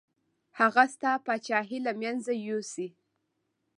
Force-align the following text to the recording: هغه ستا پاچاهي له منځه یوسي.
هغه 0.59 0.83
ستا 0.93 1.11
پاچاهي 1.25 1.79
له 1.85 1.91
منځه 2.01 2.31
یوسي. 2.47 2.87